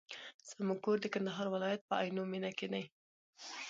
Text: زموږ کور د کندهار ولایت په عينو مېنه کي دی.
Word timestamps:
زموږ 0.49 0.79
کور 0.85 0.97
د 1.01 1.05
کندهار 1.13 1.47
ولایت 1.53 1.81
په 1.85 1.93
عينو 2.01 2.23
مېنه 2.31 2.51
کي 2.57 2.67
دی. 2.73 2.83